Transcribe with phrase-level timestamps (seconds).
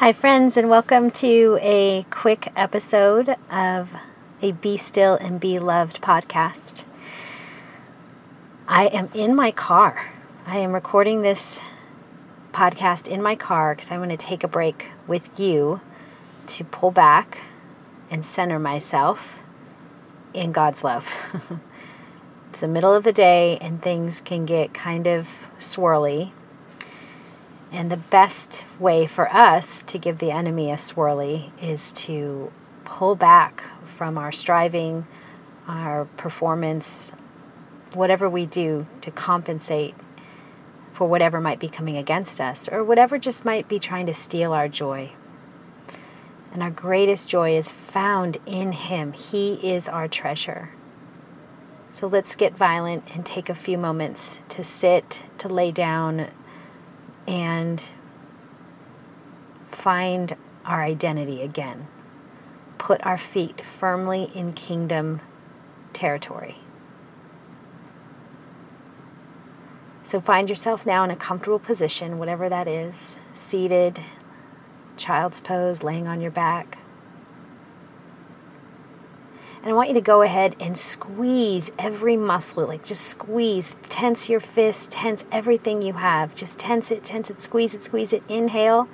[0.00, 3.92] Hi, friends, and welcome to a quick episode of
[4.40, 6.84] a Be Still and Be Loved podcast.
[8.66, 10.10] I am in my car.
[10.46, 11.60] I am recording this
[12.50, 15.82] podcast in my car because I want to take a break with you
[16.46, 17.42] to pull back
[18.10, 19.40] and center myself
[20.32, 21.12] in God's love.
[22.50, 26.32] it's the middle of the day and things can get kind of swirly
[27.72, 32.52] and the best way for us to give the enemy a swirly is to
[32.84, 35.06] pull back from our striving,
[35.68, 37.12] our performance,
[37.94, 39.94] whatever we do to compensate
[40.92, 44.52] for whatever might be coming against us or whatever just might be trying to steal
[44.52, 45.12] our joy.
[46.52, 49.12] And our greatest joy is found in Him.
[49.12, 50.70] He is our treasure.
[51.92, 56.28] So let's get violent and take a few moments to sit, to lay down,
[57.26, 57.82] and
[59.68, 61.88] find our identity again.
[62.78, 65.20] Put our feet firmly in kingdom
[65.92, 66.58] territory.
[70.02, 74.00] So find yourself now in a comfortable position, whatever that is, seated,
[74.96, 76.78] child's pose, laying on your back.
[79.62, 84.28] And I want you to go ahead and squeeze every muscle, like just squeeze, tense
[84.28, 86.34] your fists, tense everything you have.
[86.34, 88.22] Just tense it, tense it, squeeze it, squeeze it.
[88.26, 88.88] Inhale.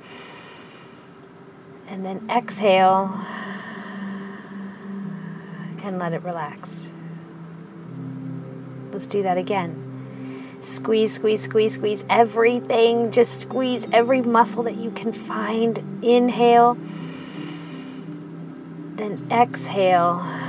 [1.87, 3.25] And then exhale.
[5.85, 6.91] And let it relax.
[8.91, 10.59] Let's do that again.
[10.63, 13.13] Squeeze, squeeze, squeeze, squeeze everything.
[13.13, 16.03] Just squeeze every muscle that you can find.
[16.03, 16.77] Inhale.
[18.97, 20.46] Then exhale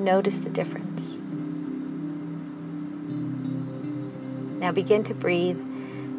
[0.00, 1.18] Notice the difference.
[4.58, 5.60] Now begin to breathe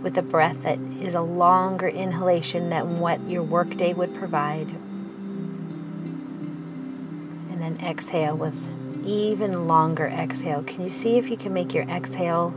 [0.04, 4.70] with a breath that is a longer inhalation than what your workday would provide.
[7.50, 8.54] And then exhale with
[9.04, 10.62] even longer exhale.
[10.62, 12.54] Can you see if you can make your exhale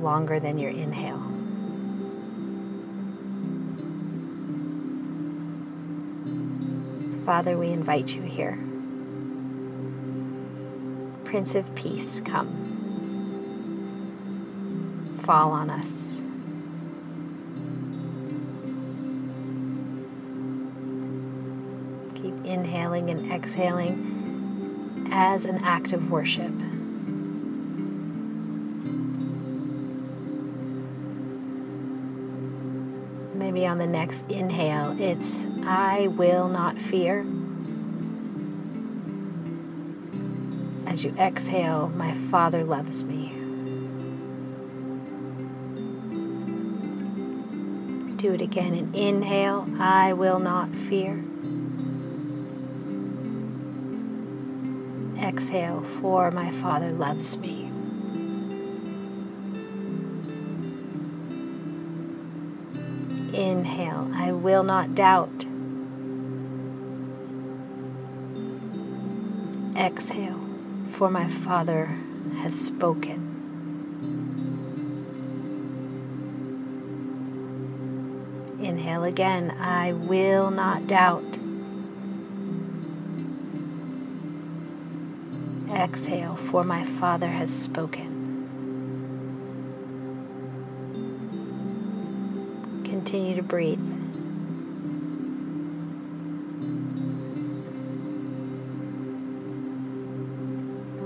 [0.00, 1.22] longer than your inhale?
[7.24, 8.58] Father, we invite you here.
[11.28, 12.48] Prince of Peace, come.
[15.20, 16.22] Fall on us.
[22.14, 26.54] Keep inhaling and exhaling as an act of worship.
[33.34, 37.26] maybe on the next inhale, it's I will not fear.
[40.98, 43.28] As you exhale, my Father loves me.
[48.16, 51.22] Do it again and inhale, I will not fear.
[55.22, 57.66] Exhale, for my Father loves me.
[63.32, 65.46] Inhale, I will not doubt.
[69.76, 70.47] Exhale,
[70.98, 71.96] for my Father
[72.38, 73.36] has spoken.
[78.60, 81.38] Inhale again, I will not doubt.
[85.72, 88.16] Exhale, for my Father has spoken.
[92.84, 93.97] continue to breathe.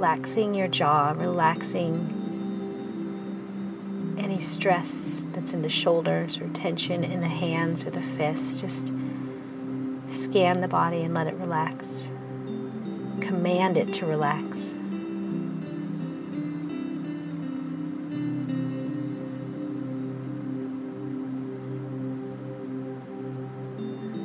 [0.02, 2.18] Relaxing your jaw, relaxing
[4.18, 8.60] any stress that's in the shoulders or tension in the hands or the fists.
[8.60, 8.92] Just
[10.06, 12.10] scan the body and let it relax.
[13.20, 14.72] Command it to relax.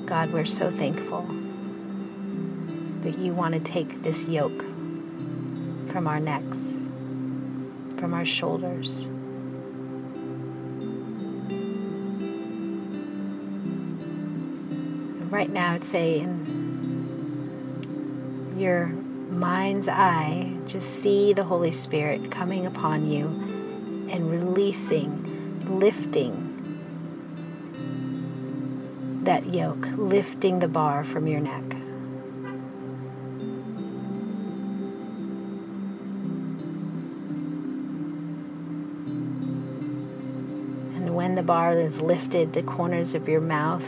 [0.08, 1.22] God, we're so thankful
[3.02, 4.66] that you want to take this yoke
[5.98, 6.78] from our necks,
[7.98, 9.08] from our shoulders.
[15.32, 17.34] Right now, I'd say in
[18.60, 18.86] your
[19.32, 23.26] mind's eye, just see the Holy Spirit coming upon you
[24.12, 26.44] and releasing, lifting
[29.24, 31.77] that yoke, lifting the bar from your neck.
[41.28, 43.84] When the bar is lifted, the corners of your mouth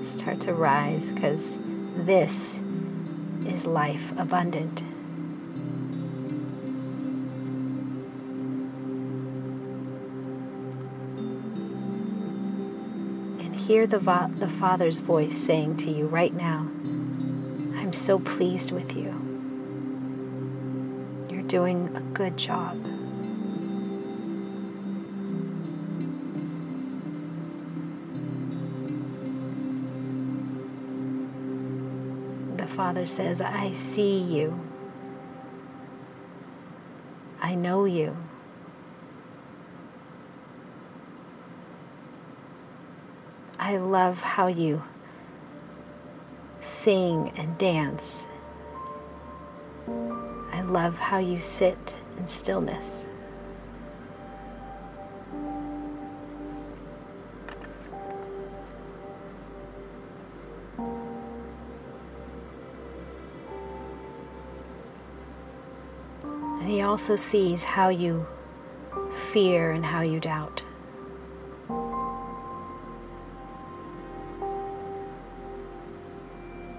[0.00, 1.58] start to rise because
[1.96, 2.62] this
[3.44, 4.80] is life abundant.
[13.40, 16.68] And hear the, vo- the Father's voice saying to you right now,
[17.76, 19.12] I'm so pleased with you.
[21.28, 22.95] You're doing a good job.
[32.76, 34.60] Father says, I see you.
[37.40, 38.14] I know you.
[43.58, 44.82] I love how you
[46.60, 48.28] sing and dance.
[49.88, 53.05] I love how you sit in stillness.
[66.60, 68.26] And he also sees how you
[69.32, 70.62] fear and how you doubt.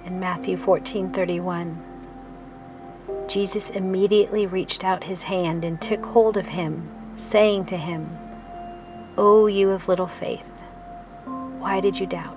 [0.06, 1.78] In Matthew 14:31,
[3.28, 8.10] Jesus immediately reached out his hand and took hold of him, saying to him,
[9.18, 10.50] "O you of little faith,
[11.60, 12.37] why did you doubt?"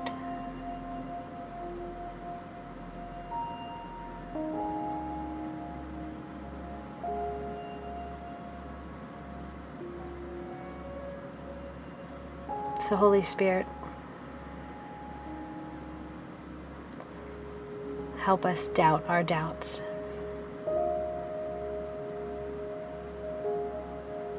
[12.90, 13.66] So Holy Spirit,
[18.18, 19.80] help us doubt our doubts.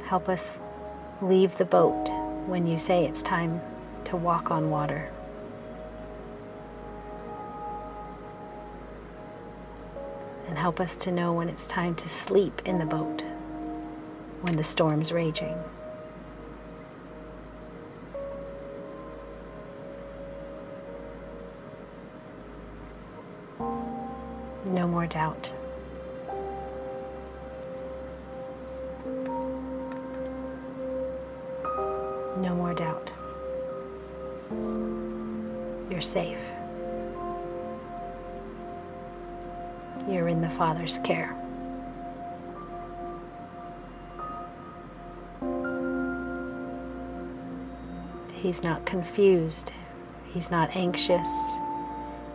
[0.04, 0.52] Help us
[1.22, 2.10] leave the boat
[2.46, 3.62] when you say it's time
[4.04, 5.10] to walk on water.
[10.50, 13.24] And help us to know when it's time to sleep in the boat
[14.42, 15.58] when the storm's raging.
[24.72, 25.50] No more doubt.
[32.38, 33.12] No more doubt.
[35.92, 36.40] You're safe.
[40.10, 41.36] You're in the Father's care.
[48.34, 49.74] He's not confused.
[50.28, 51.52] He's not anxious.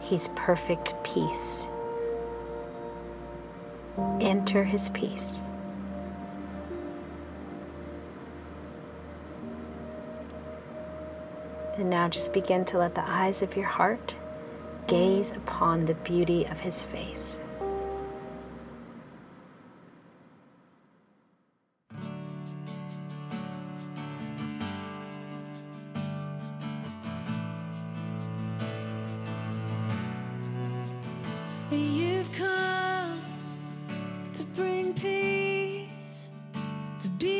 [0.00, 1.67] He's perfect peace.
[4.20, 5.40] Enter his peace.
[11.76, 14.14] And now just begin to let the eyes of your heart
[14.87, 17.38] gaze upon the beauty of his face.
[37.06, 37.36] To be